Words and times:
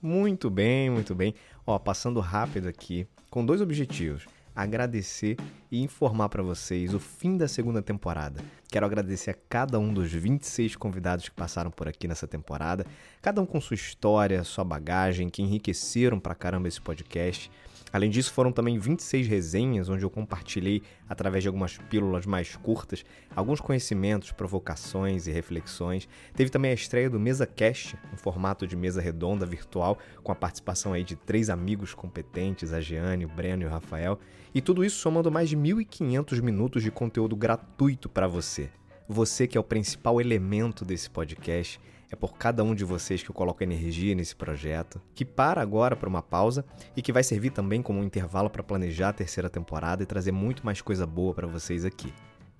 Muito 0.00 0.48
bem, 0.48 0.90
muito 0.90 1.14
bem. 1.14 1.34
Ó, 1.66 1.78
passando 1.78 2.20
rápido 2.20 2.68
aqui, 2.68 3.06
com 3.30 3.44
dois 3.44 3.60
objetivos 3.60 4.26
agradecer 4.58 5.36
e 5.70 5.80
informar 5.80 6.28
para 6.28 6.42
vocês 6.42 6.92
o 6.92 6.98
fim 6.98 7.36
da 7.36 7.46
segunda 7.46 7.80
temporada. 7.80 8.42
Quero 8.68 8.84
agradecer 8.84 9.30
a 9.30 9.36
cada 9.48 9.78
um 9.78 9.94
dos 9.94 10.12
26 10.12 10.74
convidados 10.74 11.28
que 11.28 11.34
passaram 11.34 11.70
por 11.70 11.86
aqui 11.86 12.08
nessa 12.08 12.26
temporada, 12.26 12.84
cada 13.22 13.40
um 13.40 13.46
com 13.46 13.60
sua 13.60 13.76
história, 13.76 14.42
sua 14.42 14.64
bagagem, 14.64 15.28
que 15.28 15.42
enriqueceram 15.42 16.18
pra 16.18 16.34
caramba 16.34 16.66
esse 16.66 16.80
podcast. 16.80 17.48
Além 17.92 18.10
disso, 18.10 18.32
foram 18.32 18.52
também 18.52 18.78
26 18.78 19.26
resenhas, 19.26 19.88
onde 19.88 20.04
eu 20.04 20.10
compartilhei, 20.10 20.82
através 21.08 21.42
de 21.42 21.48
algumas 21.48 21.78
pílulas 21.78 22.26
mais 22.26 22.54
curtas, 22.56 23.04
alguns 23.34 23.60
conhecimentos, 23.60 24.30
provocações 24.30 25.26
e 25.26 25.32
reflexões. 25.32 26.08
Teve 26.34 26.50
também 26.50 26.70
a 26.70 26.74
estreia 26.74 27.08
do 27.08 27.18
Mesa 27.18 27.46
Cast, 27.46 27.96
um 28.12 28.16
formato 28.16 28.66
de 28.66 28.76
mesa 28.76 29.00
redonda 29.00 29.46
virtual, 29.46 29.98
com 30.22 30.30
a 30.30 30.34
participação 30.34 30.92
aí 30.92 31.02
de 31.02 31.16
três 31.16 31.48
amigos 31.48 31.94
competentes, 31.94 32.72
a 32.72 32.80
Jeane, 32.80 33.24
o 33.24 33.28
Breno 33.28 33.62
e 33.62 33.66
o 33.66 33.70
Rafael. 33.70 34.18
E 34.54 34.60
tudo 34.60 34.84
isso 34.84 35.00
somando 35.00 35.30
mais 35.30 35.48
de 35.48 35.56
1.500 35.56 36.42
minutos 36.42 36.82
de 36.82 36.90
conteúdo 36.90 37.36
gratuito 37.36 38.08
para 38.08 38.26
você. 38.26 38.70
Você 39.10 39.46
que 39.46 39.56
é 39.56 39.60
o 39.60 39.64
principal 39.64 40.20
elemento 40.20 40.84
desse 40.84 41.08
podcast 41.08 41.80
é 42.10 42.14
por 42.14 42.36
cada 42.36 42.62
um 42.62 42.74
de 42.74 42.84
vocês 42.84 43.22
que 43.22 43.30
eu 43.30 43.34
coloco 43.34 43.62
energia 43.62 44.14
nesse 44.14 44.36
projeto, 44.36 45.00
que 45.14 45.24
para 45.24 45.62
agora 45.62 45.96
para 45.96 46.10
uma 46.10 46.20
pausa 46.20 46.62
e 46.94 47.00
que 47.00 47.10
vai 47.10 47.24
servir 47.24 47.48
também 47.48 47.80
como 47.80 48.00
um 48.00 48.04
intervalo 48.04 48.50
para 48.50 48.62
planejar 48.62 49.08
a 49.08 49.12
terceira 49.14 49.48
temporada 49.48 50.02
e 50.02 50.06
trazer 50.06 50.32
muito 50.32 50.62
mais 50.62 50.82
coisa 50.82 51.06
boa 51.06 51.32
para 51.32 51.46
vocês 51.46 51.86
aqui. 51.86 52.12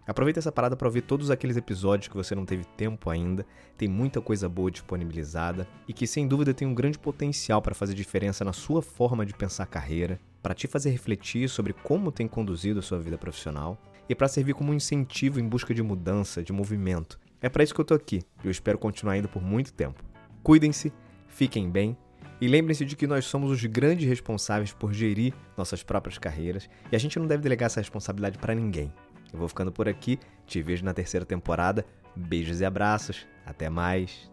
Aproveita 0.06 0.40
essa 0.40 0.50
parada 0.50 0.74
para 0.74 0.88
ouvir 0.88 1.02
todos 1.02 1.30
aqueles 1.30 1.58
episódios 1.58 2.08
que 2.08 2.16
você 2.16 2.34
não 2.34 2.46
teve 2.46 2.64
tempo 2.64 3.10
ainda, 3.10 3.44
tem 3.76 3.86
muita 3.86 4.22
coisa 4.22 4.48
boa 4.48 4.70
disponibilizada 4.70 5.68
e 5.86 5.92
que 5.92 6.06
sem 6.06 6.26
dúvida 6.26 6.54
tem 6.54 6.66
um 6.66 6.74
grande 6.74 6.98
potencial 6.98 7.60
para 7.60 7.74
fazer 7.74 7.92
diferença 7.92 8.42
na 8.42 8.54
sua 8.54 8.80
forma 8.80 9.26
de 9.26 9.34
pensar 9.34 9.64
a 9.64 9.66
carreira, 9.66 10.18
para 10.42 10.54
te 10.54 10.66
fazer 10.66 10.88
refletir 10.88 11.46
sobre 11.50 11.74
como 11.74 12.10
tem 12.10 12.26
conduzido 12.26 12.78
a 12.78 12.82
sua 12.82 12.98
vida 12.98 13.18
profissional 13.18 13.78
e 14.08 14.14
para 14.14 14.28
servir 14.28 14.54
como 14.54 14.72
um 14.72 14.74
incentivo 14.74 15.38
em 15.38 15.48
busca 15.48 15.74
de 15.74 15.82
mudança, 15.82 16.42
de 16.42 16.52
movimento 16.52 17.18
é 17.40 17.48
para 17.48 17.62
isso 17.62 17.74
que 17.74 17.80
eu 17.80 17.84
tô 17.84 17.94
aqui 17.94 18.22
e 18.42 18.46
eu 18.46 18.50
espero 18.50 18.78
continuar 18.78 19.16
indo 19.16 19.28
por 19.28 19.42
muito 19.42 19.72
tempo. 19.72 20.02
Cuidem-se, 20.42 20.92
fiquem 21.28 21.70
bem 21.70 21.96
e 22.40 22.48
lembrem-se 22.48 22.84
de 22.84 22.96
que 22.96 23.06
nós 23.06 23.24
somos 23.24 23.50
os 23.50 23.64
grandes 23.64 24.08
responsáveis 24.08 24.72
por 24.72 24.92
gerir 24.92 25.34
nossas 25.56 25.82
próprias 25.82 26.18
carreiras 26.18 26.68
e 26.90 26.96
a 26.96 26.98
gente 26.98 27.18
não 27.18 27.26
deve 27.26 27.42
delegar 27.42 27.66
essa 27.66 27.80
responsabilidade 27.80 28.38
para 28.38 28.54
ninguém. 28.54 28.92
Eu 29.32 29.38
vou 29.38 29.48
ficando 29.48 29.70
por 29.70 29.88
aqui, 29.88 30.18
te 30.46 30.62
vejo 30.62 30.84
na 30.84 30.94
terceira 30.94 31.26
temporada. 31.26 31.84
Beijos 32.16 32.60
e 32.60 32.64
abraços, 32.64 33.26
até 33.46 33.68
mais. 33.68 34.28